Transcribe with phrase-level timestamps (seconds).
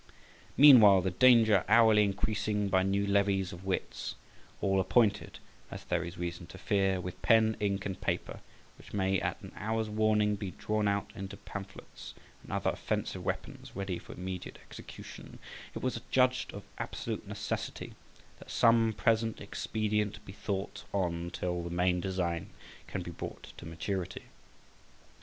[0.57, 4.15] Meanwhile, the danger hourly increasing, by new levies of wits,
[4.59, 5.37] all appointed
[5.69, 8.39] (as there is reason to fear) with pen, ink, and paper,
[8.79, 13.75] which may at an hour's warning be drawn out into pamphlets and other offensive weapons
[13.75, 15.37] ready for immediate execution,
[15.75, 17.93] it was judged of absolute necessity
[18.39, 22.49] that some present expedient be thought on till the main design
[22.87, 24.23] can be brought to maturity.